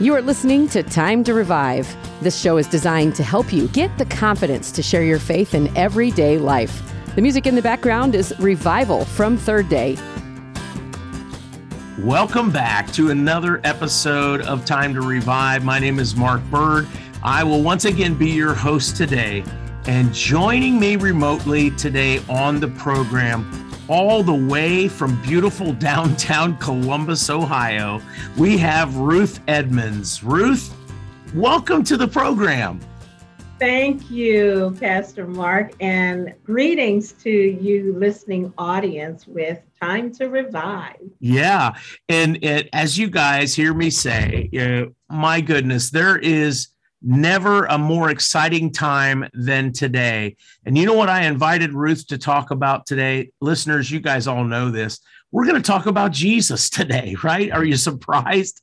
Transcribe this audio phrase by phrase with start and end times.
[0.00, 1.94] You are listening to Time to Revive.
[2.22, 5.76] This show is designed to help you get the confidence to share your faith in
[5.76, 6.90] everyday life.
[7.16, 9.98] The music in the background is Revival from Third Day.
[11.98, 15.64] Welcome back to another episode of Time to Revive.
[15.64, 16.88] My name is Mark Bird.
[17.22, 19.44] I will once again be your host today.
[19.84, 27.28] And joining me remotely today on the program all the way from beautiful downtown Columbus,
[27.28, 28.00] Ohio,
[28.38, 30.22] we have Ruth Edmonds.
[30.22, 30.72] Ruth,
[31.34, 32.80] welcome to the program.
[33.58, 40.96] Thank you, Pastor Mark, and greetings to you listening audience with Time to Revive.
[41.18, 41.74] Yeah.
[42.08, 46.68] And it, as you guys hear me say, my goodness, there is
[47.02, 50.36] never a more exciting time than today.
[50.66, 53.30] And you know what I invited Ruth to talk about today?
[53.40, 55.00] Listeners, you guys all know this.
[55.32, 57.50] We're going to talk about Jesus today, right?
[57.50, 58.60] Are you surprised?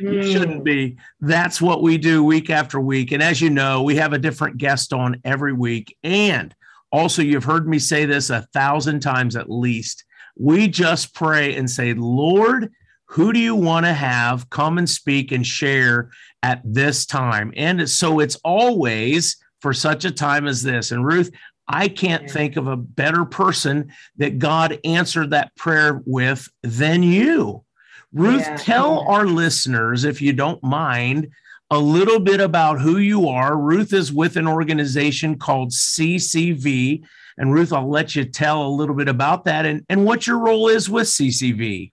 [0.00, 0.14] Mm.
[0.14, 0.96] You shouldn't be.
[1.20, 3.12] That's what we do week after week.
[3.12, 5.96] And as you know, we have a different guest on every week.
[6.02, 6.54] And
[6.92, 10.04] also, you've heard me say this a thousand times at least.
[10.36, 12.72] We just pray and say, Lord,
[13.10, 16.10] who do you want to have come and speak and share
[16.44, 17.52] at this time?
[17.56, 20.92] And so it's always for such a time as this.
[20.92, 21.32] And Ruth,
[21.66, 27.64] I can't think of a better person that God answered that prayer with than you.
[28.12, 28.56] Ruth, yeah.
[28.56, 31.32] tell our listeners, if you don't mind,
[31.68, 33.56] a little bit about who you are.
[33.56, 37.02] Ruth is with an organization called CCV.
[37.38, 40.38] And Ruth, I'll let you tell a little bit about that and, and what your
[40.38, 41.90] role is with CCV.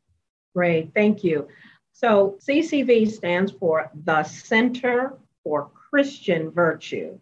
[0.58, 1.48] Great, thank you.
[1.94, 5.14] So CCV stands for the Center
[5.44, 7.20] for Christian Virtue.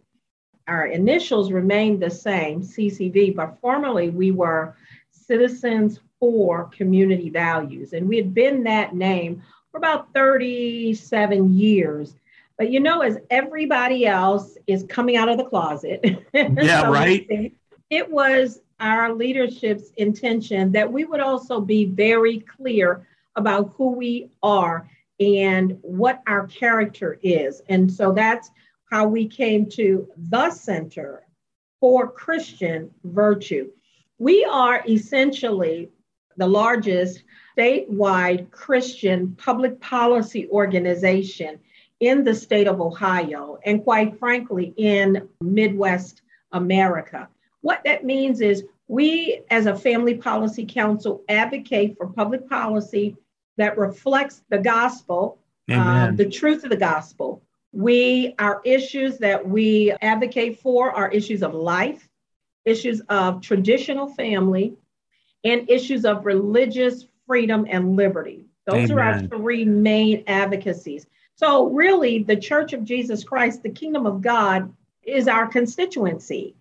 [0.66, 4.74] Our initials remain the same, CCV, but formerly we were
[5.10, 7.92] Citizens for Community Values.
[7.92, 12.14] And we had been that name for about 37 years.
[12.56, 16.00] But you know, as everybody else is coming out of the closet,
[16.32, 17.52] yeah, so right.
[17.90, 24.30] It was our leadership's intention that we would also be very clear about who we
[24.42, 24.88] are
[25.20, 27.62] and what our character is.
[27.68, 28.50] And so that's
[28.90, 31.26] how we came to the Center
[31.80, 33.70] for Christian Virtue.
[34.18, 35.90] We are essentially
[36.36, 37.22] the largest
[37.56, 41.58] statewide Christian public policy organization
[42.00, 46.20] in the state of Ohio, and quite frankly, in Midwest
[46.52, 47.28] America.
[47.62, 53.16] What that means is we, as a family policy council, advocate for public policy
[53.56, 55.38] that reflects the gospel,
[55.70, 57.42] um, the truth of the gospel.
[57.72, 62.08] We, our issues that we advocate for are issues of life,
[62.64, 64.76] issues of traditional family,
[65.44, 68.46] and issues of religious freedom and liberty.
[68.66, 68.98] Those Amen.
[68.98, 71.06] are our three main advocacies.
[71.34, 76.56] So, really, the Church of Jesus Christ, the kingdom of God, is our constituency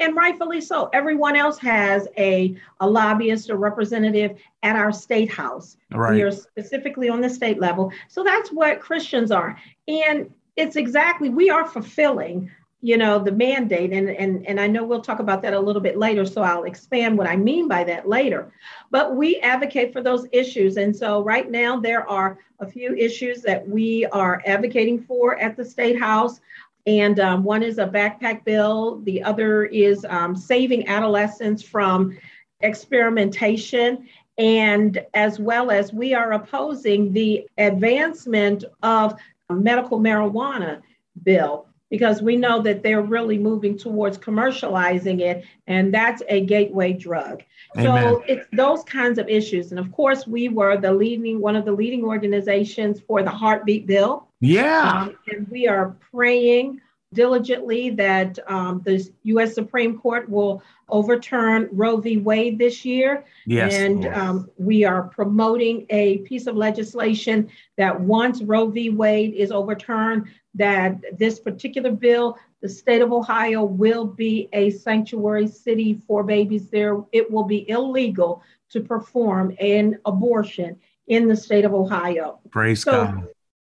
[0.00, 0.88] and rightfully so.
[0.92, 5.76] Everyone else has a, a lobbyist or representative at our state house.
[5.92, 6.14] Right.
[6.14, 7.92] We are specifically on the state level.
[8.08, 9.58] So that's what Christians are.
[9.86, 12.50] And it's exactly, we are fulfilling
[12.82, 15.82] you know the mandate and and and I know we'll talk about that a little
[15.82, 18.52] bit later so I'll expand what I mean by that later
[18.90, 23.42] but we advocate for those issues and so right now there are a few issues
[23.42, 26.40] that we are advocating for at the state house
[26.86, 32.16] and um, one is a backpack bill, the other is um, saving adolescents from
[32.60, 34.08] experimentation.
[34.38, 39.14] And as well as we are opposing the advancement of
[39.50, 40.80] medical marijuana
[41.22, 46.92] bill because we know that they're really moving towards commercializing it and that's a gateway
[46.92, 47.42] drug
[47.76, 47.84] Amen.
[47.84, 51.64] so it's those kinds of issues and of course we were the leading one of
[51.64, 55.02] the leading organizations for the heartbeat bill yeah.
[55.02, 56.80] Um, and we are praying
[57.12, 59.54] diligently that um, the U.S.
[59.54, 62.18] Supreme Court will overturn Roe v.
[62.18, 63.24] Wade this year.
[63.46, 63.74] Yes.
[63.74, 68.90] And um, we are promoting a piece of legislation that once Roe v.
[68.90, 75.48] Wade is overturned, that this particular bill, the state of Ohio will be a sanctuary
[75.48, 76.70] city for babies.
[76.70, 80.78] There, it will be illegal to perform an abortion
[81.08, 82.38] in the state of Ohio.
[82.50, 83.28] Praise so, God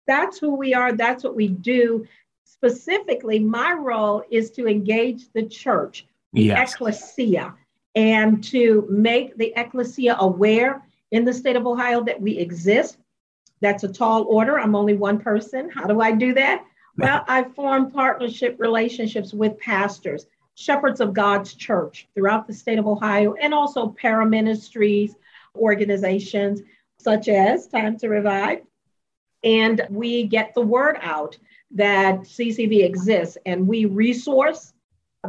[0.08, 0.94] that's who we are.
[0.94, 2.08] That's what we do.
[2.60, 6.74] Specifically, my role is to engage the church, the yes.
[6.74, 7.54] ecclesia,
[7.96, 12.98] and to make the ecclesia aware in the state of Ohio that we exist.
[13.62, 14.60] That's a tall order.
[14.60, 15.70] I'm only one person.
[15.70, 16.66] How do I do that?
[16.98, 20.26] Well, I form partnership relationships with pastors,
[20.56, 25.14] shepherds of God's church throughout the state of Ohio, and also paraministries
[25.56, 26.62] organizations
[26.98, 28.62] such as Time to Revive,
[29.44, 31.38] and we get the word out
[31.72, 34.74] that CCV exists and we resource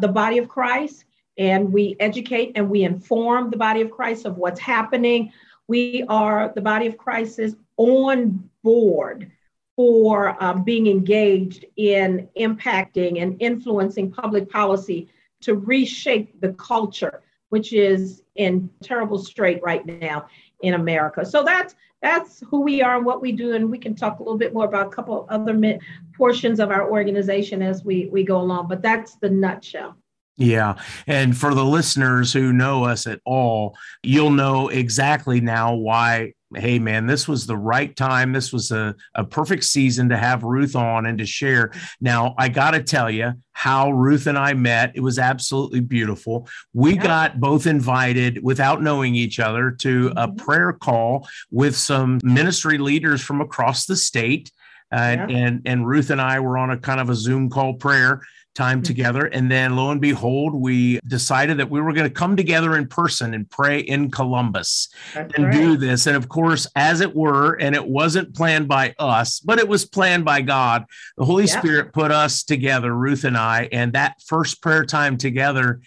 [0.00, 1.04] the body of Christ
[1.36, 5.32] and we educate and we inform the body of Christ of what's happening.
[5.66, 9.30] We are, the body of Christ is on board
[9.76, 15.08] for um, being engaged in impacting and influencing public policy
[15.42, 20.26] to reshape the culture, which is in terrible strait right now
[20.60, 21.24] in America.
[21.24, 24.22] So that's that's who we are and what we do, and we can talk a
[24.22, 25.78] little bit more about a couple other
[26.16, 28.68] portions of our organization as we we go along.
[28.68, 29.96] But that's the nutshell.
[30.38, 30.76] Yeah.
[31.06, 36.78] And for the listeners who know us at all, you'll know exactly now why hey
[36.78, 40.74] man this was the right time this was a, a perfect season to have ruth
[40.74, 41.70] on and to share
[42.00, 46.94] now i gotta tell you how ruth and i met it was absolutely beautiful we
[46.94, 47.02] yeah.
[47.02, 50.36] got both invited without knowing each other to a mm-hmm.
[50.36, 54.50] prayer call with some ministry leaders from across the state
[54.90, 55.26] uh, yeah.
[55.28, 58.22] and and ruth and i were on a kind of a zoom call prayer
[58.58, 58.84] time mm-hmm.
[58.84, 59.26] together.
[59.26, 62.88] And then lo and behold, we decided that we were going to come together in
[62.88, 65.54] person and pray in Columbus That's and right.
[65.54, 66.06] do this.
[66.06, 69.86] And of course, as it were, and it wasn't planned by us, but it was
[69.86, 70.84] planned by God,
[71.16, 71.58] the Holy yep.
[71.58, 73.68] Spirit put us together, Ruth and I.
[73.72, 75.80] And that first prayer time together,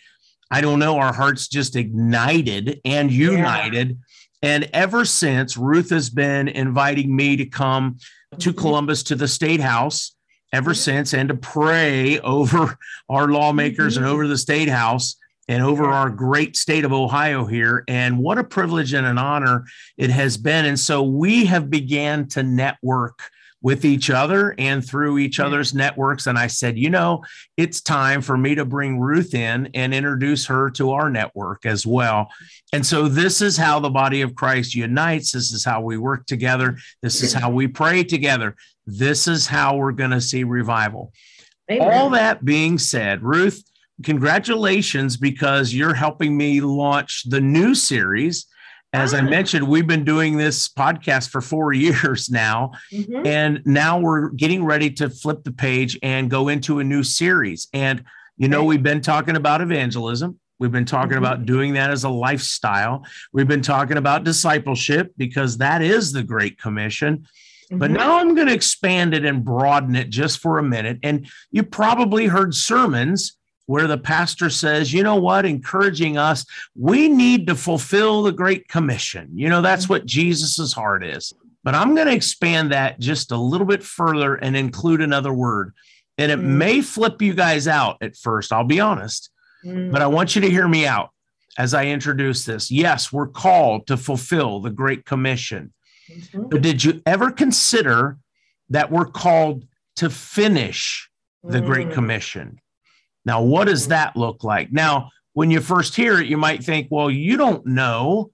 [0.50, 3.89] I don't know, our hearts just ignited and united.
[3.89, 3.95] Yeah.
[4.44, 7.97] And ever since, Ruth has been inviting me to come
[8.39, 8.59] to mm-hmm.
[8.59, 10.15] Columbus to the State House
[10.51, 12.77] ever since and to pray over
[13.09, 14.03] our lawmakers mm-hmm.
[14.03, 15.15] and over the state house
[15.48, 17.83] and over our great state of Ohio here.
[17.88, 19.65] And what a privilege and an honor
[19.98, 20.65] it has been.
[20.65, 23.21] And so we have began to network
[23.62, 26.25] with each other and through each other's networks.
[26.25, 27.24] And I said, you know,
[27.57, 31.86] it's time for me to bring Ruth in and introduce her to our network as
[31.86, 32.30] well.
[32.74, 35.31] And so this is how the body of Christ unites.
[35.31, 36.77] This is how we work together.
[37.03, 38.56] This is how we pray together.
[38.85, 41.13] This is how we're going to see revival.
[41.69, 41.87] Amen.
[41.91, 43.63] All that being said, Ruth,
[44.03, 48.47] congratulations because you're helping me launch the new series.
[48.93, 49.17] As ah.
[49.17, 53.25] I mentioned, we've been doing this podcast for four years now, mm-hmm.
[53.25, 57.67] and now we're getting ready to flip the page and go into a new series.
[57.73, 58.03] And,
[58.37, 60.39] you know, we've been talking about evangelism.
[60.59, 61.25] We've been talking mm-hmm.
[61.25, 63.05] about doing that as a lifestyle.
[63.33, 67.25] We've been talking about discipleship because that is the Great Commission.
[67.71, 67.94] But mm-hmm.
[67.94, 71.00] now I'm going to expand it and broaden it just for a minute.
[71.03, 76.45] And you probably heard sermons where the pastor says, you know what, encouraging us,
[76.75, 79.29] we need to fulfill the Great Commission.
[79.33, 79.94] You know, that's mm-hmm.
[79.94, 81.31] what Jesus's heart is.
[81.63, 85.74] But I'm going to expand that just a little bit further and include another word.
[86.17, 86.57] And it mm-hmm.
[86.57, 89.29] may flip you guys out at first, I'll be honest.
[89.65, 89.91] Mm-hmm.
[89.91, 91.12] But I want you to hear me out
[91.57, 92.71] as I introduce this.
[92.71, 95.71] Yes, we're called to fulfill the Great Commission.
[96.11, 96.49] Mm-hmm.
[96.49, 98.17] But did you ever consider
[98.69, 99.65] that we're called
[99.97, 101.09] to finish
[101.43, 101.65] the mm.
[101.65, 102.59] Great Commission?
[103.25, 103.89] Now, what does mm.
[103.89, 104.71] that look like?
[104.71, 108.31] Now, when you first hear it, you might think, well, you don't know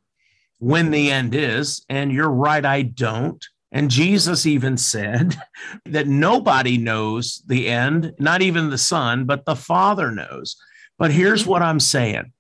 [0.59, 1.85] when the end is.
[1.89, 3.44] And you're right, I don't.
[3.71, 5.38] And Jesus even said
[5.85, 10.56] that nobody knows the end, not even the Son, but the Father knows.
[10.97, 11.51] But here's mm-hmm.
[11.51, 12.31] what I'm saying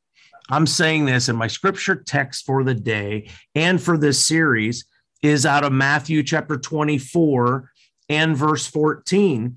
[0.49, 4.85] I'm saying this in my scripture text for the day and for this series
[5.27, 7.71] is out of Matthew chapter 24
[8.09, 9.55] and verse 14.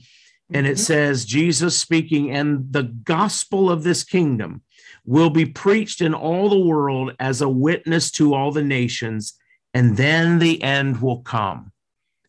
[0.53, 0.77] And it mm-hmm.
[0.79, 4.63] says, Jesus speaking, and the gospel of this kingdom
[5.05, 9.35] will be preached in all the world as a witness to all the nations,
[9.73, 11.73] and then the end will come.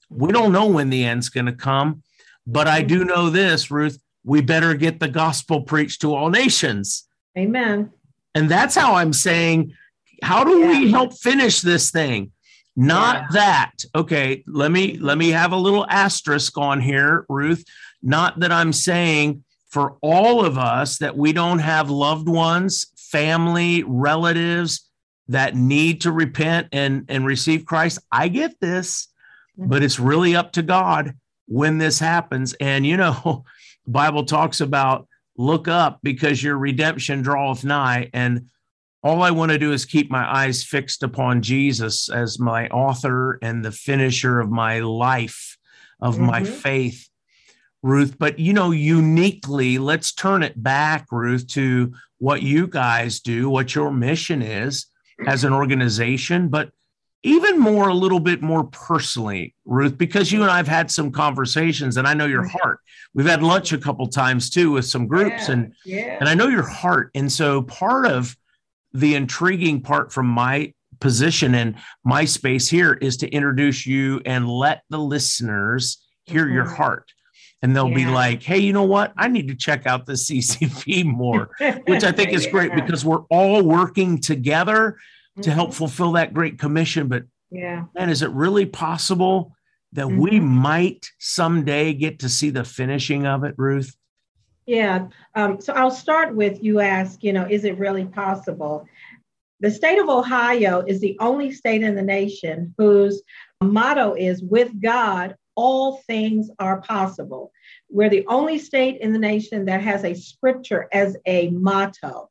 [0.09, 2.03] We don't know when the end's going to come,
[2.45, 7.07] but I do know this, Ruth, we better get the gospel preached to all nations.
[7.37, 7.91] Amen.
[8.35, 9.73] And that's how I'm saying,
[10.21, 10.67] how do yeah.
[10.67, 12.31] we help finish this thing?
[12.75, 13.27] Not yeah.
[13.33, 13.71] that.
[13.95, 17.65] Okay, let me let me have a little asterisk on here, Ruth.
[18.01, 23.83] Not that I'm saying for all of us that we don't have loved ones, family,
[23.83, 24.89] relatives
[25.27, 27.99] that need to repent and and receive Christ.
[28.11, 29.07] I get this,
[29.59, 29.69] mm-hmm.
[29.69, 31.15] but it's really up to God
[31.47, 32.53] when this happens.
[32.53, 33.43] And you know,
[33.87, 38.49] Bible talks about look up because your redemption draweth nigh and
[39.03, 43.39] all I want to do is keep my eyes fixed upon Jesus as my author
[43.41, 45.57] and the finisher of my life,
[45.99, 46.25] of mm-hmm.
[46.25, 47.09] my faith,
[47.81, 48.17] Ruth.
[48.19, 53.73] But, you know, uniquely, let's turn it back, Ruth, to what you guys do, what
[53.73, 54.85] your mission is
[55.25, 56.69] as an organization, but
[57.23, 61.97] even more, a little bit more personally, Ruth, because you and I've had some conversations
[61.97, 62.57] and I know your mm-hmm.
[62.61, 62.79] heart.
[63.13, 66.17] We've had lunch a couple times too with some groups yeah, and, yeah.
[66.19, 67.11] and I know your heart.
[67.13, 68.35] And so part of,
[68.93, 74.47] the intriguing part from my position and my space here is to introduce you and
[74.47, 76.53] let the listeners hear mm-hmm.
[76.55, 77.11] your heart
[77.61, 77.95] and they'll yeah.
[77.95, 79.13] be like, hey, you know what?
[79.17, 81.49] I need to check out the CCV more,
[81.85, 82.51] which I think is yeah.
[82.51, 85.41] great because we're all working together mm-hmm.
[85.41, 85.77] to help mm-hmm.
[85.77, 87.07] fulfill that great commission.
[87.07, 89.55] But yeah, man, is it really possible
[89.93, 90.19] that mm-hmm.
[90.21, 93.95] we might someday get to see the finishing of it, Ruth?
[94.65, 95.07] Yeah.
[95.35, 98.85] Um, so I'll start with you ask, you know, is it really possible?
[99.59, 103.21] The state of Ohio is the only state in the nation whose
[103.61, 107.51] motto is with God, all things are possible.
[107.89, 112.29] We're the only state in the nation that has a scripture as a motto.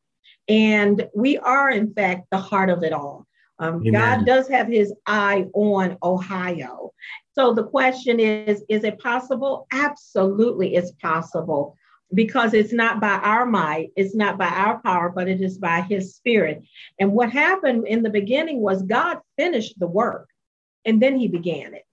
[0.49, 3.27] And we are, in fact, the heart of it all.
[3.61, 6.93] Um, God does have his eye on Ohio.
[7.35, 9.67] So the question is is it possible?
[9.71, 11.77] Absolutely, it's possible
[12.13, 15.81] because it's not by our might, it's not by our power, but it is by
[15.83, 16.63] his spirit.
[16.99, 20.29] And what happened in the beginning was God finished the work
[20.85, 21.85] and then he began it.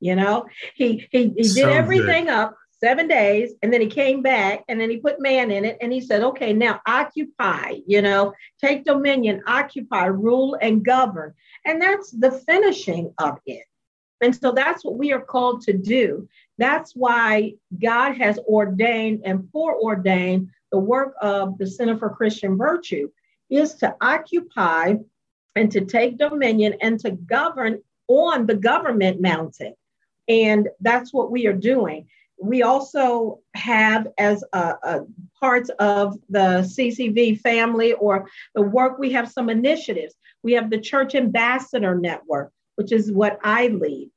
[0.00, 2.34] You know, he he, he did everything good.
[2.34, 5.78] up seven days and then he came back and then he put man in it
[5.80, 11.32] and he said, okay, now occupy, you know, take dominion, occupy, rule and govern.
[11.64, 13.64] And that's the finishing of it.
[14.20, 16.28] And so that's what we are called to do.
[16.58, 23.08] That's why God has ordained and foreordained the work of the Center for Christian Virtue
[23.50, 24.94] is to occupy
[25.56, 29.74] and to take dominion and to govern on the government mountain.
[30.28, 32.06] And that's what we are doing.
[32.40, 35.00] We also have, as a, a
[35.38, 40.14] parts of the CCV family or the work, we have some initiatives.
[40.42, 44.10] We have the Church Ambassador Network, which is what I lead.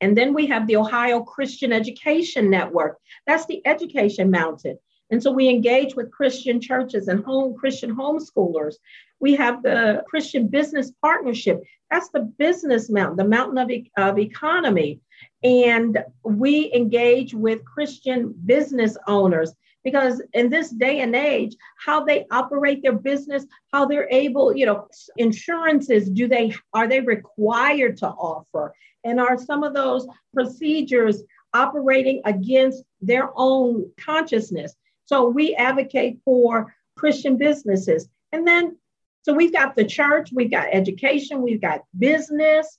[0.00, 2.98] And then we have the Ohio Christian Education Network.
[3.26, 4.78] That's the education mountain.
[5.10, 8.74] And so we engage with Christian churches and home Christian homeschoolers.
[9.20, 11.62] We have the Christian Business Partnership.
[11.90, 15.00] That's the business mountain, the mountain of, of economy.
[15.42, 19.52] And we engage with Christian business owners
[19.84, 24.66] because in this day and age, how they operate their business, how they're able, you
[24.66, 28.74] know, insurances, do they are they required to offer?
[29.04, 31.22] And are some of those procedures
[31.54, 34.74] operating against their own consciousness?
[35.06, 38.08] So we advocate for Christian businesses.
[38.32, 38.76] And then,
[39.22, 42.78] so we've got the church, we've got education, we've got business,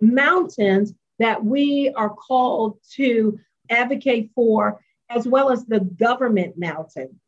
[0.00, 3.38] mountains that we are called to
[3.70, 7.20] advocate for, as well as the government mountain.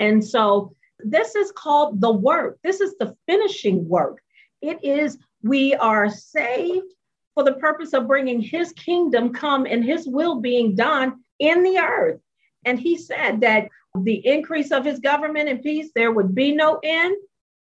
[0.00, 2.58] And so this is called the work.
[2.62, 4.20] This is the finishing work.
[4.62, 6.92] It is, we are saved
[7.34, 11.78] for the purpose of bringing his kingdom come and his will being done in the
[11.78, 12.20] earth.
[12.64, 16.80] And he said that the increase of his government and peace, there would be no
[16.82, 17.16] end.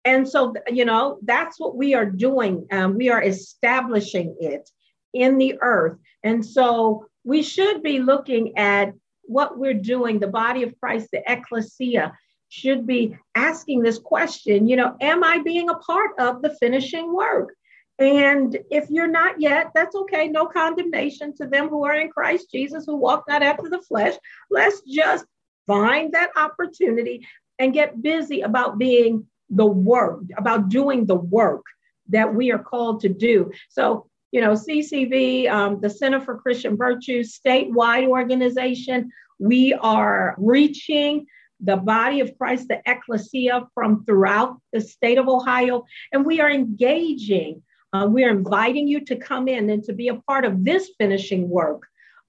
[0.04, 2.66] And so, you know, that's what we are doing.
[2.72, 4.68] Um, we are establishing it
[5.12, 5.98] in the earth.
[6.24, 8.94] And so we should be looking at
[9.30, 12.12] what we're doing, the body of Christ, the ecclesia,
[12.48, 17.14] should be asking this question, you know, am I being a part of the finishing
[17.14, 17.54] work?
[18.00, 20.26] And if you're not yet, that's okay.
[20.26, 24.14] No condemnation to them who are in Christ Jesus, who walk not after the flesh.
[24.50, 25.24] Let's just
[25.66, 27.26] find that opportunity
[27.58, 31.64] and get busy about being the work, about doing the work
[32.08, 33.52] that we are called to do.
[33.68, 41.26] So, you know, CCV, um, the Center for Christian Virtues, statewide organization, we are reaching
[41.58, 46.50] the body of Christ, the ecclesia from throughout the state of Ohio, and we are
[46.50, 50.90] engaging uh, we're inviting you to come in and to be a part of this
[50.98, 51.82] finishing work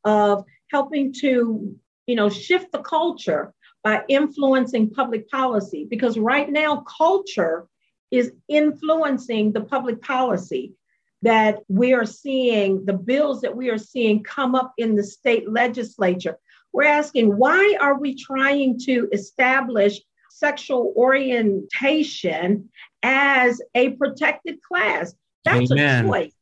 [0.03, 1.75] of helping to,
[2.07, 3.53] you know, shift the culture
[3.83, 5.85] by influencing public policy.
[5.89, 7.67] Because right now, culture
[8.09, 10.73] is influencing the public policy
[11.21, 15.49] that we are seeing, the bills that we are seeing come up in the state
[15.49, 16.37] legislature.
[16.73, 19.99] We're asking, why are we trying to establish
[20.29, 22.69] sexual orientation
[23.03, 25.13] as a protected class?
[25.45, 26.05] That's Amen.
[26.05, 26.33] a choice.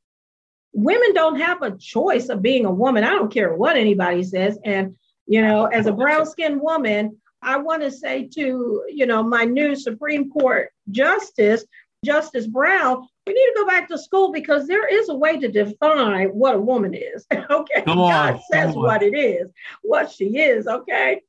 [0.71, 3.03] Women don't have a choice of being a woman.
[3.03, 4.59] I don't care what anybody says.
[4.63, 4.95] And,
[5.25, 9.45] you know, as a brown skinned woman, I want to say to, you know, my
[9.45, 11.65] new Supreme Court Justice,
[12.05, 15.47] Justice Brown, we need to go back to school because there is a way to
[15.49, 17.25] define what a woman is.
[17.49, 17.81] okay.
[17.81, 19.51] Come on, God says what it is,
[19.81, 20.67] what she is.
[20.67, 21.21] Okay.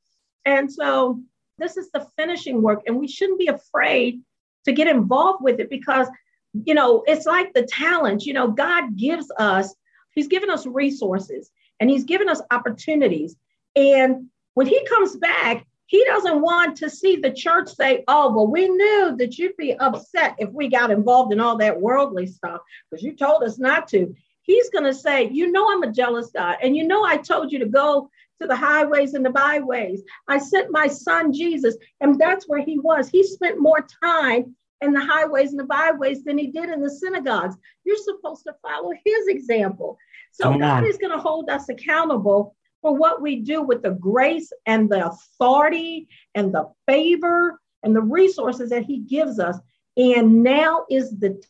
[0.45, 1.21] And so
[1.57, 4.21] this is the finishing work, and we shouldn't be afraid
[4.65, 6.07] to get involved with it because
[6.53, 9.73] you know, it's like the talent, you know, God gives us,
[10.11, 11.49] He's given us resources
[11.79, 13.35] and He's given us opportunities.
[13.75, 18.47] And when He comes back, He doesn't want to see the church say, oh, well,
[18.47, 22.61] we knew that you'd be upset if we got involved in all that worldly stuff
[22.89, 24.15] because you told us not to.
[24.41, 26.59] He's going to say, you know, I'm a jealous God.
[26.63, 30.01] And you know, I told you to go to the highways and the byways.
[30.29, 33.09] I sent my son Jesus, and that's where he was.
[33.09, 36.89] He spent more time in the highways and the byways than he did in the
[36.89, 37.57] synagogues.
[37.83, 39.97] You're supposed to follow his example.
[40.31, 44.51] So God is going to hold us accountable for what we do with the grace
[44.65, 49.57] and the authority and the favor and the resources that he gives us.
[49.97, 51.41] And now is the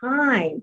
[0.00, 0.62] time.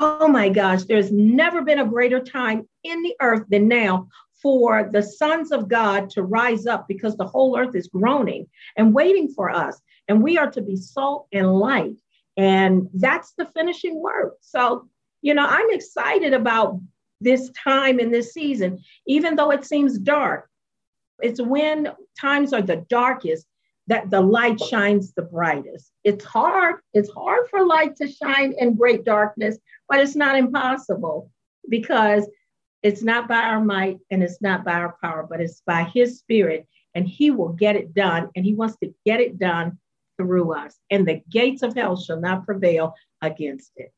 [0.00, 4.08] Oh my gosh, there's never been a greater time in the earth than now
[4.42, 8.46] for the sons of God to rise up because the whole earth is groaning
[8.76, 9.80] and waiting for us.
[10.06, 11.96] And we are to be salt and light.
[12.36, 14.36] And that's the finishing work.
[14.40, 14.88] So,
[15.22, 16.80] you know, I'm excited about
[17.20, 20.48] this time in this season, even though it seems dark.
[21.20, 23.46] It's when times are the darkest
[23.88, 25.90] that the light shines the brightest.
[26.04, 26.76] It's hard.
[26.92, 29.58] It's hard for light to shine in great darkness,
[29.88, 31.30] but it's not impossible
[31.68, 32.28] because
[32.82, 36.18] it's not by our might and it's not by our power, but it's by his
[36.18, 38.28] spirit, and he will get it done.
[38.36, 39.78] And he wants to get it done
[40.18, 43.92] through us, and the gates of hell shall not prevail against it.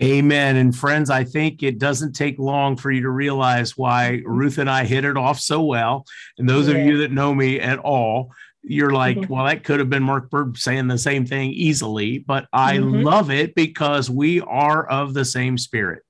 [0.00, 0.56] Amen.
[0.56, 4.70] And friends, I think it doesn't take long for you to realize why Ruth and
[4.70, 6.06] I hit it off so well.
[6.38, 6.74] And those yeah.
[6.74, 8.30] of you that know me at all,
[8.62, 9.32] you're like, mm-hmm.
[9.32, 13.02] well, that could have been Mark Bird saying the same thing easily, but I mm-hmm.
[13.02, 16.04] love it because we are of the same spirit.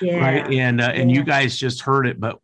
[0.00, 0.18] Yeah.
[0.18, 0.52] Right.
[0.52, 1.00] And uh, yeah.
[1.00, 2.38] and you guys just heard it, but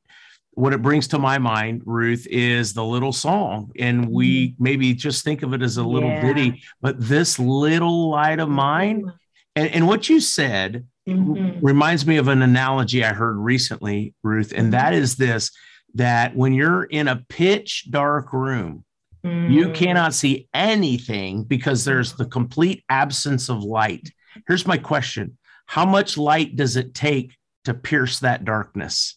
[0.53, 3.71] what it brings to my mind, Ruth, is the little song.
[3.79, 4.65] And we mm-hmm.
[4.65, 6.23] maybe just think of it as a little yeah.
[6.23, 9.17] ditty, but this little light of mine mm-hmm.
[9.59, 11.59] And, and what you said mm-hmm.
[11.67, 15.51] reminds me of an analogy I heard recently, Ruth, and that is this
[15.95, 18.85] that when you're in a pitch dark room,
[19.27, 19.51] mm.
[19.51, 24.09] you cannot see anything because there's the complete absence of light.
[24.47, 25.37] Here's my question
[25.67, 27.35] How much light does it take
[27.65, 29.17] to pierce that darkness?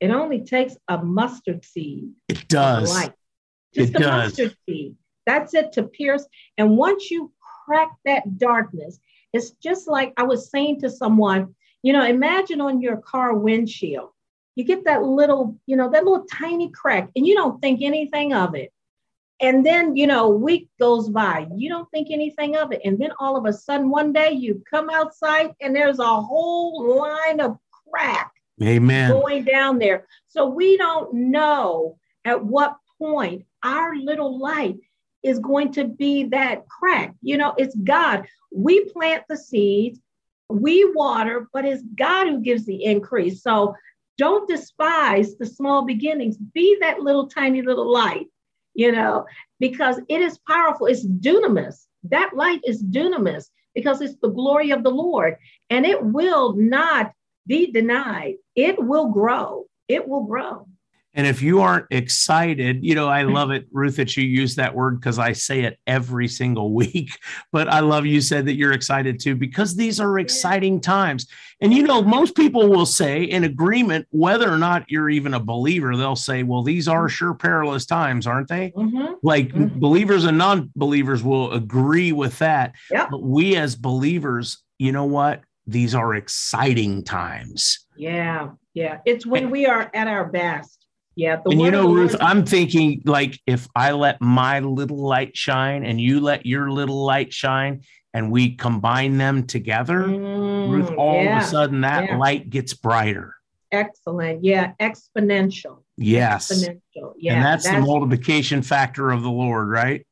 [0.00, 2.10] It only takes a mustard seed.
[2.26, 2.90] It does.
[2.90, 3.12] Light.
[3.72, 4.30] Just it a does.
[4.30, 4.96] mustard seed.
[5.24, 6.26] That's it to pierce.
[6.58, 7.32] And once you
[7.64, 8.98] crack that darkness,
[9.36, 14.10] it's just like I was saying to someone, you know, imagine on your car windshield,
[14.56, 18.32] you get that little, you know, that little tiny crack and you don't think anything
[18.32, 18.72] of it.
[19.40, 22.80] And then, you know, a week goes by, you don't think anything of it.
[22.84, 26.96] And then all of a sudden, one day you come outside and there's a whole
[26.98, 27.58] line of
[27.90, 29.10] crack Amen.
[29.10, 30.06] going down there.
[30.28, 34.78] So we don't know at what point our little light
[35.26, 37.12] is going to be that crack.
[37.20, 38.26] You know, it's God.
[38.52, 39.98] We plant the seeds,
[40.48, 43.42] we water, but it's God who gives the increase.
[43.42, 43.74] So
[44.18, 46.36] don't despise the small beginnings.
[46.36, 48.26] Be that little tiny little light,
[48.74, 49.26] you know,
[49.58, 50.86] because it is powerful.
[50.86, 51.86] It's dunamis.
[52.04, 55.36] That light is dunamis because it's the glory of the Lord
[55.68, 57.12] and it will not
[57.46, 58.36] be denied.
[58.54, 59.66] It will grow.
[59.88, 60.68] It will grow.
[61.16, 64.74] And if you aren't excited, you know, I love it, Ruth, that you use that
[64.74, 67.18] word because I say it every single week.
[67.50, 71.26] But I love you said that you're excited too because these are exciting times.
[71.62, 75.40] And, you know, most people will say in agreement, whether or not you're even a
[75.40, 78.72] believer, they'll say, well, these are sure perilous times, aren't they?
[78.72, 79.14] Mm-hmm.
[79.22, 79.80] Like mm-hmm.
[79.80, 82.74] believers and non believers will agree with that.
[82.90, 83.08] Yep.
[83.10, 85.40] But we as believers, you know what?
[85.66, 87.86] These are exciting times.
[87.96, 88.50] Yeah.
[88.74, 88.98] Yeah.
[89.06, 90.85] It's when we are at our best
[91.16, 91.40] yeah.
[91.44, 96.00] and you know, Ruth, I'm thinking like if I let my little light shine and
[96.00, 97.82] you let your little light shine
[98.14, 102.16] and we combine them together, mm, Ruth, all yeah, of a sudden that yeah.
[102.18, 103.34] light gets brighter.
[103.72, 104.44] Excellent.
[104.44, 104.72] Yeah.
[104.80, 105.82] Exponential.
[105.96, 106.52] Yes.
[106.52, 107.14] Exponential.
[107.18, 107.34] Yeah.
[107.34, 110.06] And that's, that's the multiplication factor of the Lord, right?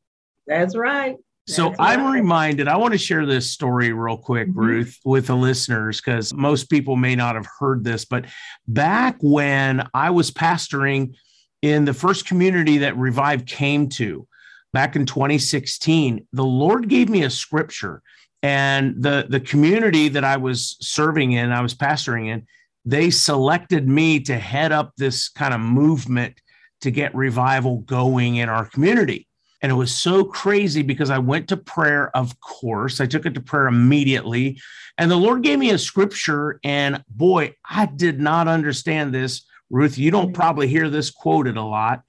[0.46, 1.16] That's right.
[1.46, 4.58] So I'm reminded, I want to share this story real quick, mm-hmm.
[4.58, 8.06] Ruth, with the listeners, because most people may not have heard this.
[8.06, 8.26] But
[8.66, 11.14] back when I was pastoring
[11.60, 14.26] in the first community that Revive came to,
[14.72, 18.02] back in 2016, the Lord gave me a scripture.
[18.42, 22.46] And the, the community that I was serving in, I was pastoring in,
[22.86, 26.40] they selected me to head up this kind of movement
[26.80, 29.26] to get revival going in our community.
[29.64, 33.00] And it was so crazy because I went to prayer, of course.
[33.00, 34.60] I took it to prayer immediately.
[34.98, 36.60] And the Lord gave me a scripture.
[36.62, 39.46] And boy, I did not understand this.
[39.70, 40.34] Ruth, you don't mm-hmm.
[40.34, 42.02] probably hear this quoted a lot.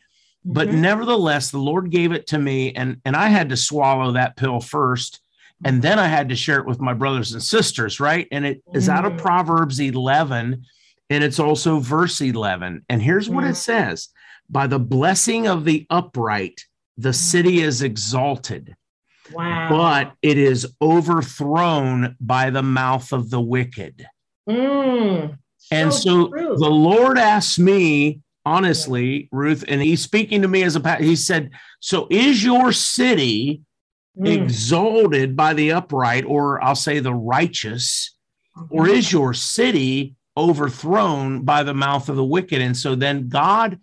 [0.44, 0.82] But mm-hmm.
[0.82, 2.74] nevertheless, the Lord gave it to me.
[2.74, 5.22] And, and I had to swallow that pill first.
[5.64, 8.28] And then I had to share it with my brothers and sisters, right?
[8.34, 8.92] And it mm-hmm.
[8.92, 9.22] out of mm-hmm.
[9.22, 10.66] Proverbs 11.
[11.10, 12.84] And it's also verse 11.
[12.90, 13.56] And here's what it mm.
[13.56, 14.10] says
[14.50, 16.66] By the blessing of the upright,
[16.98, 18.76] the city is exalted,
[19.32, 19.70] Wow.
[19.70, 24.08] but it is overthrown by the mouth of the wicked.
[24.48, 25.38] Mm,
[25.72, 26.56] And so true.
[26.58, 31.52] the Lord asked me, honestly, Ruth, and he's speaking to me as a he said,
[31.80, 33.62] So is your city
[34.18, 38.16] Mm, exalted by the upright, or I'll say the righteous,
[38.70, 42.62] or is your city overthrown by the mouth of the wicked?
[42.62, 43.78] And so then God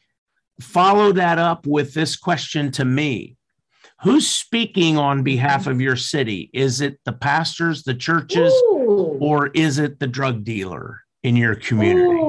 [0.61, 3.37] followed that up with this question to me
[4.03, 6.51] Who's speaking on behalf of your city?
[6.53, 9.17] Is it the pastors, the churches, Ooh.
[9.21, 12.21] or is it the drug dealer in your community?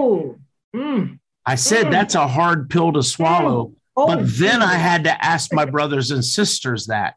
[0.75, 1.17] Mm.
[1.47, 1.91] I said Mm.
[1.91, 6.11] that's a hard pill to swallow, Oh, but then I had to ask my brothers
[6.11, 7.15] and sisters that.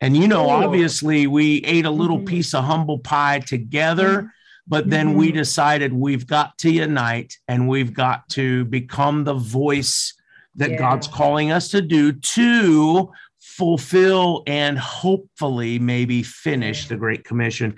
[0.00, 2.26] And you know, obviously, we ate a little Mhm.
[2.26, 4.32] piece of humble pie together,
[4.68, 5.34] but then we Mhm.
[5.34, 10.14] decided we've got to unite and we've got to become the voice
[10.58, 10.76] that Yeah.
[10.76, 17.74] God's calling us to do to fulfill and hopefully maybe finish the Great Commission.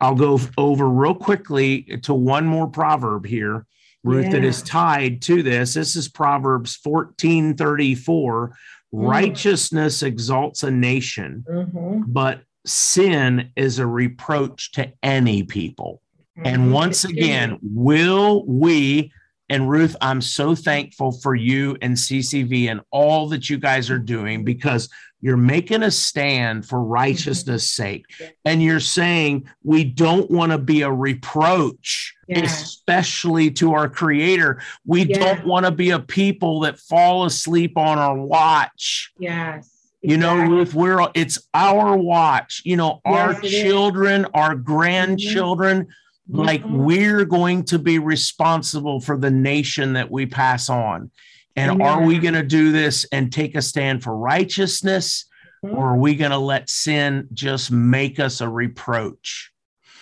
[0.00, 3.66] I'll go over real quickly to one more proverb here,
[4.04, 4.48] Ruth, that Yeah.
[4.48, 5.74] is tied to this.
[5.74, 8.50] This is Proverbs 14 34.
[8.94, 9.08] Mm.
[9.08, 12.04] Righteousness exalts a nation, Mhm.
[12.06, 16.00] but sin is a reproach to any people.
[16.44, 16.72] And Mhm.
[16.72, 19.12] once again, will we,
[19.48, 23.98] and Ruth, I'm so thankful for you and CCV and all that you guys are
[23.98, 24.88] doing because
[25.20, 28.04] you're making a stand for righteousness' sake.
[28.44, 32.44] And you're saying we don't want to be a reproach, Yeah.
[32.44, 34.60] especially to our creator.
[34.86, 35.18] We Yeah.
[35.18, 39.10] don't want to be a people that fall asleep on our watch.
[39.18, 39.70] Yes.
[40.02, 40.56] You know, exactly.
[40.56, 42.62] Ruth, we're it's our watch.
[42.64, 43.50] You know, our Yes, is.
[43.62, 45.88] children, our grandchildren,
[46.28, 46.70] like Mhm.
[46.84, 51.10] we're going to be responsible for the nation that we pass on.
[51.56, 55.24] And are we going to do this and take a stand for righteousness,
[55.64, 55.74] Mhm.
[55.74, 59.50] or are we going to let sin just make us a reproach?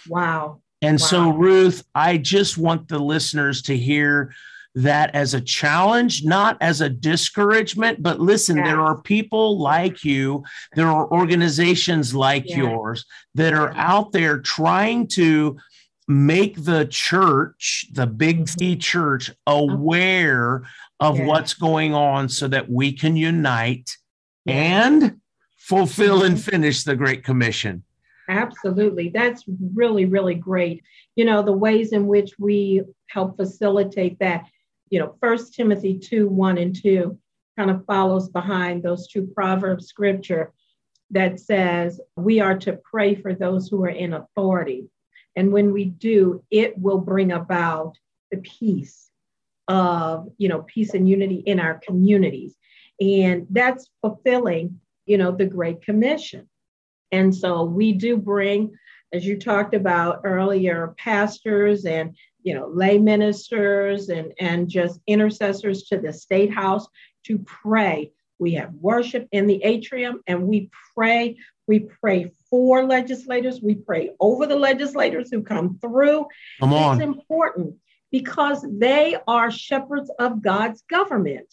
[0.08, 0.60] Wow.
[0.82, 4.34] And so, Ruth, I just want the listeners to hear
[4.74, 8.02] that as a challenge, not as a discouragement.
[8.02, 14.12] But listen, there are people like you, there are organizations like yours that are out
[14.12, 15.56] there trying to
[16.08, 18.48] make the church, the big Mhm.
[18.58, 20.62] C church, aware
[21.00, 21.26] of Yeah.
[21.26, 23.96] what's going on so that we can unite
[24.46, 25.20] and
[25.56, 26.50] fulfill and Mhm.
[26.50, 27.82] finish the Great Commission.
[28.28, 29.08] Absolutely.
[29.08, 30.82] That's really, really great.
[31.16, 34.46] You know, the ways in which we help facilitate that,
[34.90, 37.18] you know, First Timothy 2 1 and 2
[37.56, 40.52] kind of follows behind those two Proverbs scripture
[41.10, 44.88] that says we are to pray for those who are in authority.
[45.36, 47.98] And when we do, it will bring about
[48.30, 49.10] the peace
[49.68, 52.54] of, you know, peace and unity in our communities.
[53.00, 56.48] And that's fulfilling, you know, the Great Commission.
[57.12, 58.76] And so we do bring,
[59.12, 65.82] as you talked about earlier, pastors and you know lay ministers and and just intercessors
[65.84, 66.86] to the state house
[67.24, 68.12] to pray.
[68.38, 71.38] We have worship in the atrium and we pray.
[71.66, 73.60] We pray for legislators.
[73.60, 76.26] We pray over the legislators who come through.
[76.60, 76.96] Come on.
[76.96, 77.76] It's important
[78.10, 81.52] because they are shepherds of God's government.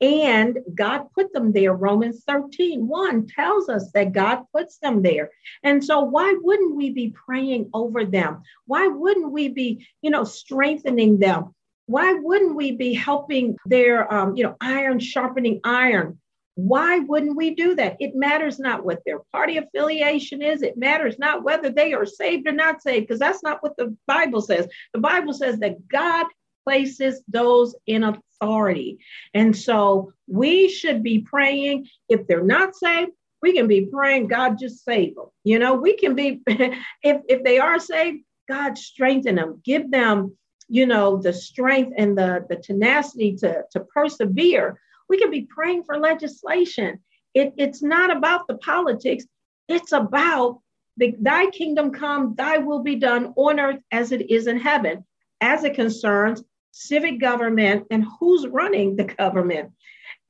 [0.00, 1.74] And God put them there.
[1.74, 5.30] Romans 13, 1 tells us that God puts them there.
[5.62, 8.42] And so why wouldn't we be praying over them?
[8.64, 11.54] Why wouldn't we be, you know, strengthening them?
[11.84, 16.18] Why wouldn't we be helping their, um, you know, iron sharpening iron?
[16.66, 17.96] Why wouldn't we do that?
[18.00, 20.62] It matters not what their party affiliation is.
[20.62, 23.96] It matters not whether they are saved or not saved, because that's not what the
[24.06, 24.68] Bible says.
[24.92, 26.26] The Bible says that God
[26.64, 28.98] places those in authority.
[29.32, 31.88] And so we should be praying.
[32.08, 35.26] If they're not saved, we can be praying, God, just save them.
[35.44, 40.36] You know, we can be, if, if they are saved, God, strengthen them, give them,
[40.68, 44.78] you know, the strength and the, the tenacity to, to persevere.
[45.10, 47.00] We can be praying for legislation.
[47.34, 49.24] It, it's not about the politics,
[49.68, 50.60] it's about
[50.96, 55.04] the, thy kingdom come, thy will be done on earth as it is in heaven,
[55.40, 59.72] as it concerns civic government and who's running the government.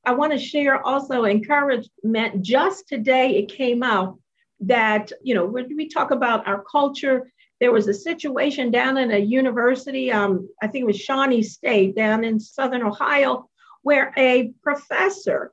[0.06, 2.40] I want to share also encouragement.
[2.40, 4.18] Just today, it came out
[4.60, 9.10] that, you know, when we talk about our culture, there was a situation down in
[9.10, 13.49] a university, um, I think it was Shawnee State down in Southern Ohio,
[13.82, 15.52] where a professor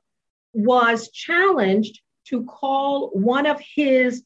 [0.52, 4.22] was challenged to call one of his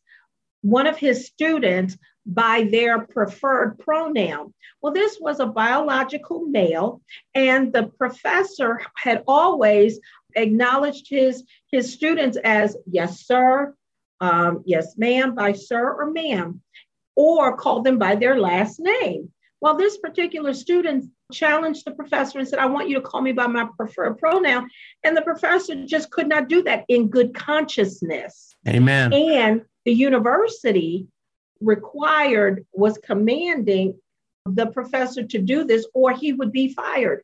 [0.62, 4.54] one of his students by their preferred pronoun.
[4.80, 7.02] Well, this was a biological male,
[7.34, 9.98] and the professor had always
[10.36, 13.74] acknowledged his his students as yes sir
[14.20, 16.60] um, yes ma'am by sir or ma'am
[17.16, 22.46] or called them by their last name well this particular student challenged the professor and
[22.46, 24.68] said i want you to call me by my preferred pronoun.
[25.04, 28.54] And the professor just could not do that in good consciousness.
[28.68, 29.12] Amen.
[29.12, 31.08] And the university
[31.60, 33.98] required was commanding
[34.46, 37.22] the professor to do this or he would be fired.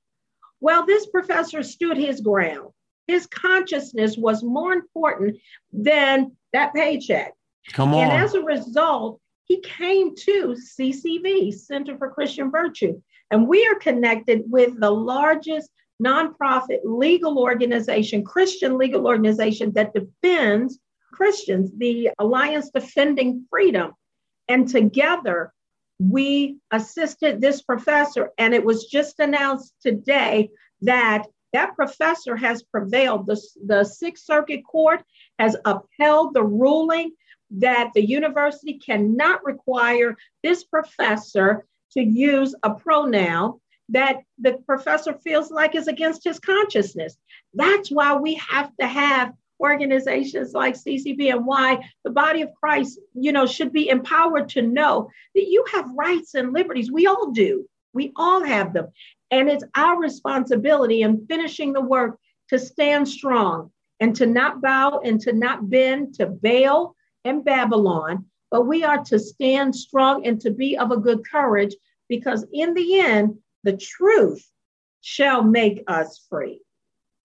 [0.61, 2.71] Well this professor stood his ground.
[3.07, 5.38] His consciousness was more important
[5.73, 7.33] than that paycheck.
[7.73, 8.05] Come on.
[8.05, 13.00] And as a result, he came to CCV, Center for Christian Virtue.
[13.30, 15.70] And we are connected with the largest
[16.02, 20.78] nonprofit legal organization, Christian legal organization that defends
[21.12, 23.92] Christians, the Alliance Defending Freedom.
[24.48, 25.52] And together,
[25.98, 30.50] we assisted this professor, and it was just announced today
[30.82, 33.26] that that professor has prevailed.
[33.26, 35.02] The, the Sixth Circuit Court
[35.38, 37.12] has upheld the ruling
[37.50, 45.50] that the university cannot require this professor to use a pronoun that the professor feels
[45.50, 47.16] like is against his consciousness.
[47.54, 52.98] That's why we have to have organizations like CCV and why the body of Christ,
[53.14, 56.92] you know, should be empowered to know that you have rights and liberties.
[56.92, 57.66] We all do.
[57.92, 58.88] We all have them.
[59.30, 62.18] And it's our responsibility in finishing the work
[62.50, 66.94] to stand strong and to not bow and to not bend to Baal
[67.29, 71.75] and Babylon, but we are to stand strong and to be of a good courage
[72.09, 74.49] because in the end, the truth
[75.01, 76.61] shall make us free.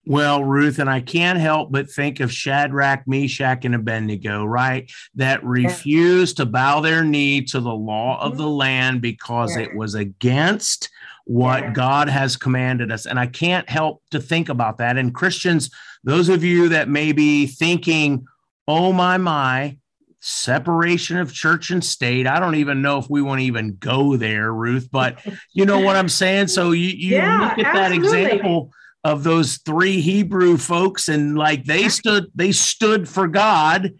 [0.06, 4.90] Well, Ruth, and I can't help but think of Shadrach, Meshach, and Abednego, right?
[5.14, 8.52] That refused to bow their knee to the law of the mm-hmm.
[8.52, 10.90] land because it was against
[11.24, 13.06] what God has commanded us.
[13.06, 14.98] And I can't help to think about that.
[14.98, 15.70] And Christians,
[16.02, 18.26] those of you that may be thinking,
[18.68, 19.78] oh my, my,
[20.26, 22.26] separation of church and state.
[22.26, 25.80] I don't even know if we want to even go there, Ruth, but you know
[25.80, 26.46] what I'm saying?
[26.48, 28.22] So you, you yeah, look at absolutely.
[28.22, 28.72] that example
[29.04, 33.92] of those three Hebrew folks and like they stood they stood for God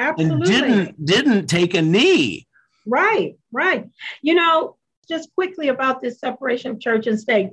[0.00, 0.34] absolutely.
[0.34, 2.48] and didn't didn't take a knee.
[2.84, 3.88] Right, right.
[4.20, 4.76] You know,
[5.08, 7.50] just quickly about this separation of church and state.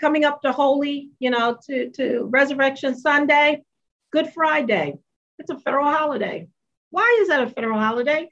[0.00, 3.64] Coming up to Holy, you know, to, to Resurrection Sunday,
[4.12, 4.98] Good Friday.
[5.38, 6.48] It's a federal holiday.
[6.90, 8.28] Why is that a federal holiday?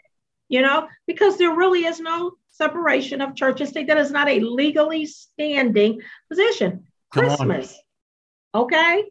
[0.49, 3.89] You know, because there really is no separation of church and state.
[3.89, 6.85] That is not a legally standing position.
[7.13, 7.79] Come Christmas.
[8.53, 8.63] On.
[8.63, 9.05] Okay.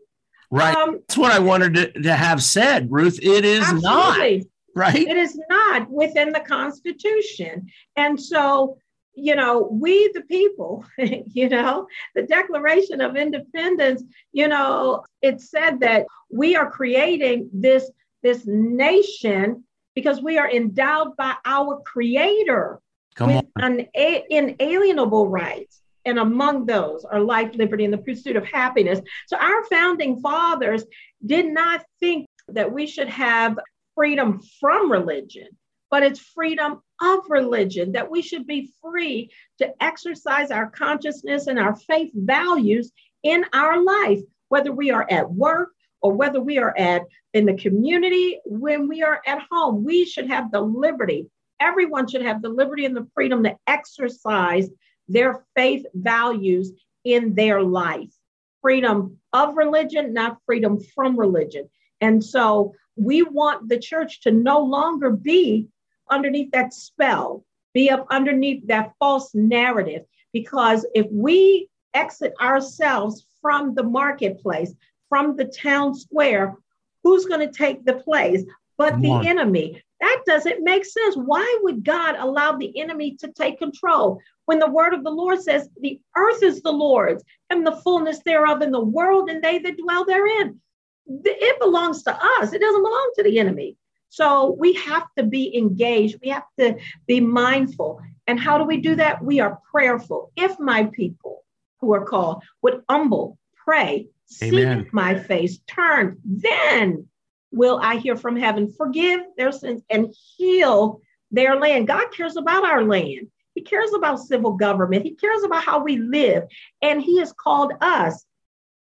[0.52, 0.76] Right.
[0.76, 3.20] Um, That's what I wanted to, to have said, Ruth.
[3.22, 4.38] It is absolutely.
[4.38, 4.48] not.
[4.76, 5.08] Right.
[5.08, 7.68] It is not within the Constitution.
[7.96, 8.78] And so
[9.16, 15.80] you know, we the people, you know, the Declaration of Independence, you know, it said
[15.82, 17.90] that we are creating this,
[18.24, 19.64] this nation
[19.96, 22.80] because we are endowed by our creator
[23.16, 23.86] Come with on.
[23.94, 25.82] an inalienable rights.
[26.06, 29.00] And among those are life, liberty, and the pursuit of happiness.
[29.28, 30.84] So our founding fathers
[31.26, 33.58] did not think that we should have
[33.96, 35.48] freedom from religion
[35.94, 41.60] but it's freedom of religion, that we should be free to exercise our consciousness and
[41.60, 45.70] our faith values in our life, whether we are at work
[46.04, 50.28] or whether we are at in the community, when we are at home, we should
[50.30, 51.28] have the liberty.
[51.60, 54.70] Everyone should have the liberty and the freedom to exercise
[55.08, 56.74] their faith values
[57.06, 58.14] in their life.
[58.62, 61.70] Freedom of religion, not freedom from religion.
[62.02, 65.70] And so we want the church to no longer be
[66.12, 70.04] underneath that spell, be up underneath that false narrative.
[70.34, 74.74] Because if we exit ourselves from the marketplace,
[75.14, 76.56] from the town square,
[77.04, 78.44] who's going to take the place
[78.80, 79.80] but the enemy?
[80.02, 81.14] That doesn't make sense.
[81.16, 85.40] Why would God allow the enemy to take control when the word of the Lord
[85.40, 89.60] says the earth is the Lord's and the fullness thereof in the world and they
[89.60, 90.60] that dwell therein?
[91.08, 93.78] It belongs to us, it doesn't belong to the enemy.
[94.10, 96.18] So we have to be engaged.
[96.24, 98.02] We have to be mindful.
[98.26, 99.24] And how do we do that?
[99.24, 100.32] We are prayerful.
[100.36, 101.44] If my people
[101.82, 104.08] who are called would humble, pray,
[104.42, 104.84] Amen.
[104.84, 107.08] seek my face, turn, then
[107.52, 111.88] will I hear from heaven, forgive their sins, and heal their land.
[111.88, 113.28] God cares about our land.
[113.56, 115.04] He cares about civil government.
[115.04, 116.44] He cares about how we live.
[116.82, 118.26] And He has called us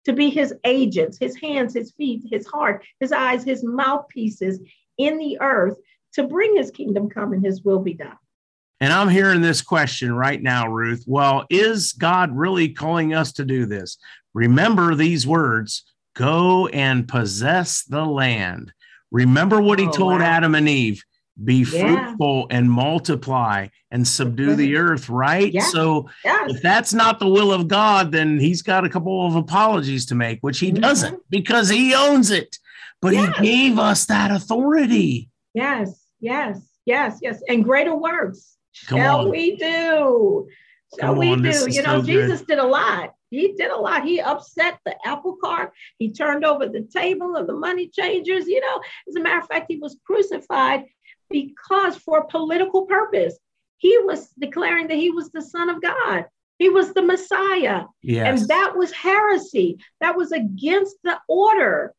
[0.07, 4.61] to be His agents, His hands, His feet, His heart, His eyes, His mouthpieces
[4.99, 5.77] in the earth
[6.15, 8.17] to bring his kingdom come and his will be done.
[8.83, 11.05] And I'm hearing this question right now, Ruth.
[11.07, 13.97] Well, is God really calling us to do this?
[14.35, 15.85] Remember these words
[16.17, 18.73] go and possess the land.
[19.13, 20.27] Remember what he oh, told wow.
[20.27, 21.01] Adam and Eve
[21.45, 22.07] be yeah.
[22.07, 25.53] fruitful and multiply and subdue the earth, right?
[25.53, 25.63] Yeah.
[25.63, 30.07] So if that's not the will of God, then he's got a couple of apologies
[30.07, 30.81] to make, which he mm-hmm.
[30.81, 32.59] doesn't because he owns it.
[33.01, 33.39] But yes.
[33.39, 35.31] he gave us that authority.
[35.55, 37.41] Yes, yes, yes, yes.
[37.49, 38.53] And greater works
[38.87, 39.31] Come shall on.
[39.31, 40.49] we do.
[40.99, 41.49] Shall Come we on, do?
[41.71, 42.49] You know, so Jesus good.
[42.49, 43.15] did a lot.
[43.31, 44.05] He did a lot.
[44.05, 45.73] He upset the apple cart.
[45.99, 48.47] He turned over the table of the money changers.
[48.47, 50.85] You know, as a matter of fact, he was crucified
[51.31, 53.39] because for a political purpose,
[53.79, 56.27] he was declaring that he was the son of God.
[56.59, 57.85] He was the Messiah.
[58.03, 58.41] Yes.
[58.41, 59.79] And that was heresy.
[60.01, 61.95] That was against the order,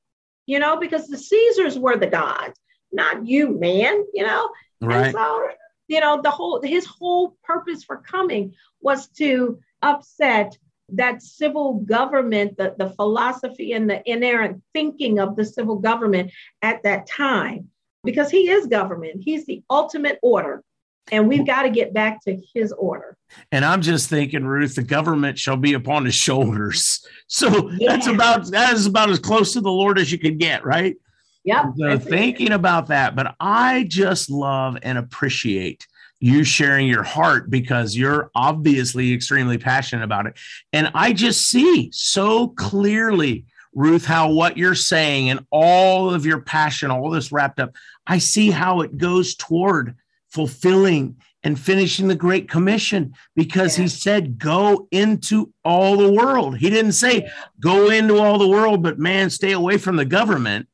[0.46, 2.58] you know, because the Caesars were the gods,
[2.92, 4.50] not you, man, you know.
[4.80, 5.08] Right.
[5.08, 5.48] And so,
[5.88, 10.58] you know, the whole his whole purpose for coming was to upset
[10.90, 16.84] that civil government, the, the philosophy and the inerrant thinking of the civil government at
[16.84, 17.70] that time
[18.04, 19.22] because he is government.
[19.24, 20.64] He's the ultimate order.
[21.12, 23.18] And we've got to get back to his order.
[23.52, 27.06] And I'm just thinking, Ruth, the government shall be upon his shoulders.
[27.28, 27.94] So yeah.
[27.94, 30.96] that's about that is about as close to the Lord as you can get, right?
[31.46, 31.66] Yep.
[31.78, 32.54] So thinking it.
[32.54, 35.88] about that, but I just love and appreciate
[36.20, 40.40] you sharing your heart because you're obviously extremely passionate about it.
[40.72, 46.42] And I just see so clearly Ruth, how what you're saying and all of your
[46.42, 47.76] passion, all this wrapped up,
[48.06, 49.96] I see how it goes toward
[50.30, 53.84] fulfilling and finishing the Great Commission because yeah.
[53.84, 56.58] he said, Go into all the world.
[56.58, 57.30] He didn't say.
[57.60, 60.68] Go into all the world, but man, stay away from the government.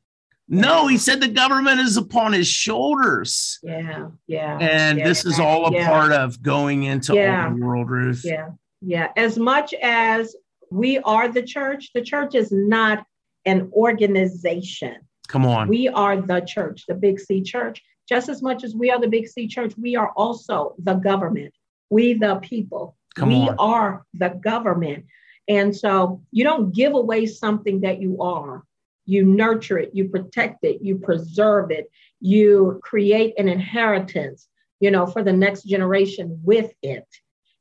[0.49, 3.59] No, he said the government is upon his shoulders.
[3.61, 4.57] Yeah, yeah.
[4.59, 8.23] And yeah, this is all a part of going into all the world, Ruth.
[8.25, 8.49] Yeah,
[8.81, 9.11] yeah.
[9.15, 10.35] As much as
[10.71, 11.91] we are the church.
[11.93, 13.05] The church is not
[13.45, 14.97] an organization.
[15.27, 15.67] Come on.
[15.67, 17.81] We are the church, the Big C church.
[18.07, 21.53] Just as much as we are the Big C church, we are also the government.
[21.89, 22.95] We, the people.
[23.15, 23.55] Come we on.
[23.59, 25.05] are the government.
[25.47, 28.63] And so you don't give away something that you are.
[29.09, 34.47] You nurture it, you protect it, you preserve it, you create an inheritance,
[34.79, 37.07] you know, for the next generation with it.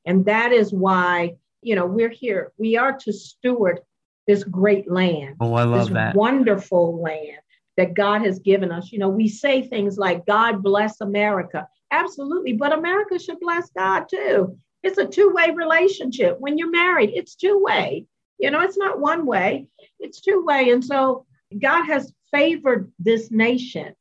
[0.05, 2.53] And that is why you know, we're here.
[2.59, 3.81] We are to steward
[4.27, 5.37] this great land.
[5.41, 6.15] Oh, I love this that.
[6.15, 7.39] Wonderful land
[7.77, 8.93] that God has given us.
[8.93, 11.67] You know, we say things like, God bless America.
[11.91, 12.53] Absolutely.
[12.55, 14.57] But America should bless God too.
[14.83, 16.37] It's a two way relationship.
[16.39, 18.07] When you're married, it's two way.
[18.39, 19.67] You know, it's not one way,
[19.99, 20.71] it's two way.
[20.71, 23.95] And so God has favored this nation,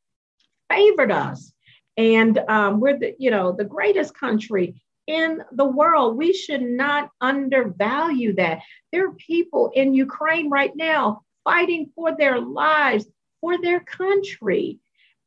[0.70, 1.52] favored us.
[1.96, 6.18] And um, we're the, you know, the greatest country in the world.
[6.18, 8.60] We should not undervalue that.
[8.92, 13.06] There are people in Ukraine right now fighting for their lives,
[13.42, 14.80] for their country.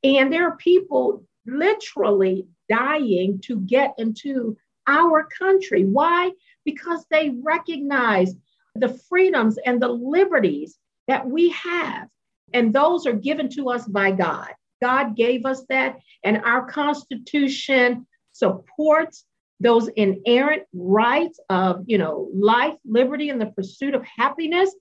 [0.05, 4.57] And there are people literally dying to get into
[4.87, 5.85] our country.
[5.85, 6.33] Why?
[6.65, 8.35] Because they recognize
[8.75, 12.09] the freedoms and the liberties that we have.
[12.53, 14.49] And those are given to us by God.
[14.83, 19.25] God gave us that, and our Constitution supports
[19.61, 24.75] those inerrant rights of, you know, life, liberty, and the pursuit of happiness.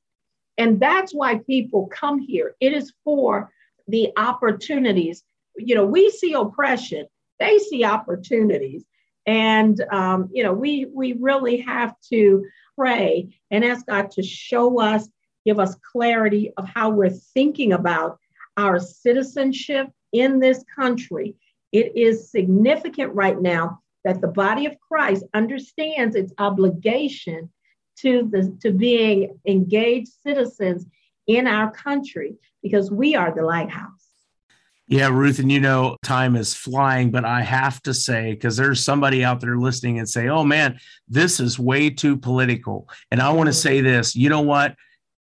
[0.58, 2.56] And that's why people come here.
[2.60, 3.52] It is for
[3.88, 5.24] the opportunities.
[5.58, 7.08] You know, we see oppression,
[7.40, 8.86] they see opportunities.
[9.26, 14.80] And, um, you know, we, we really have to pray and ask God to show
[14.80, 15.08] us,
[15.46, 18.20] give us clarity of how we're thinking about
[18.58, 21.36] our citizenship in this country.
[21.72, 27.50] It is significant right now that the body of Christ understands its obligation
[28.02, 30.86] to the to being engaged citizens
[31.28, 34.10] in our country because we are the lighthouse.
[34.88, 38.84] Yeah, Ruth, and you know, time is flying, but I have to say, because there's
[38.84, 42.90] somebody out there listening and say, oh man, this is way too political.
[43.12, 43.62] And I want to mm-hmm.
[43.62, 44.76] say this you know what?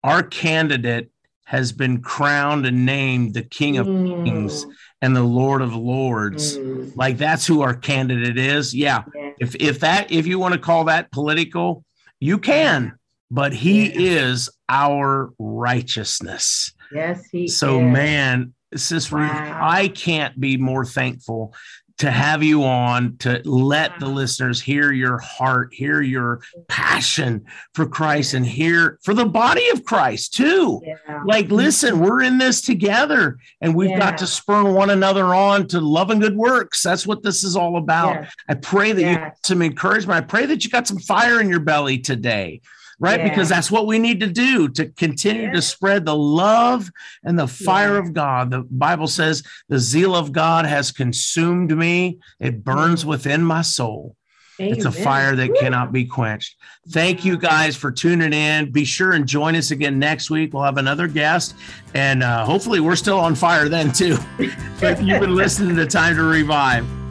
[0.04, 1.10] Our candidate
[1.44, 4.24] has been crowned and named the King of mm.
[4.24, 4.66] Kings
[5.00, 6.58] and the Lord of Lords.
[6.58, 6.94] Mm.
[6.94, 8.74] Like that's who our candidate is.
[8.74, 9.04] Yeah.
[9.14, 9.30] yeah.
[9.38, 11.84] If if that if you want to call that political,
[12.20, 12.98] you can,
[13.30, 14.28] but he yeah.
[14.28, 16.72] is our righteousness.
[16.92, 17.56] Yes, he is.
[17.56, 17.92] So is.
[17.92, 19.20] man, Sis wow.
[19.20, 21.54] Ruth, I can't be more thankful
[21.98, 24.14] to have you on to let the mm-hmm.
[24.14, 26.60] listeners hear your heart, hear your mm-hmm.
[26.68, 27.44] passion
[27.74, 30.80] for Christ, and hear for the body of Christ too.
[30.84, 31.22] Yeah.
[31.26, 31.56] Like, mm-hmm.
[31.56, 33.98] listen, we're in this together, and we've yeah.
[33.98, 36.82] got to spur one another on to love and good works.
[36.82, 38.26] That's what this is all about.
[38.48, 40.16] I pray that you got some encouragement.
[40.16, 42.60] I pray that you got some fire in your belly today
[42.98, 43.20] right?
[43.20, 43.28] Yeah.
[43.28, 45.52] Because that's what we need to do to continue yeah.
[45.52, 46.90] to spread the love
[47.24, 48.00] and the fire yeah.
[48.00, 48.50] of God.
[48.50, 54.16] The Bible says, the zeal of God has consumed me, it burns within my soul.
[54.60, 54.74] Amen.
[54.74, 56.56] It's a fire that cannot be quenched.
[56.88, 58.72] Thank you guys for tuning in.
[58.72, 60.52] Be sure and join us again next week.
[60.52, 61.54] We'll have another guest,
[61.94, 64.16] and uh, hopefully, we're still on fire then, too.
[64.80, 67.07] but you've been listening to Time to Revive.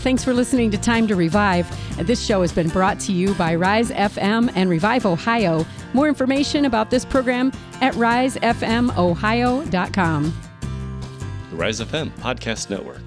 [0.00, 1.68] Thanks for listening to Time to Revive.
[2.06, 5.66] This show has been brought to you by Rise FM and Revive Ohio.
[5.92, 10.40] More information about this program at risefmohio.com.
[11.50, 13.02] The Rise FM Podcast Network.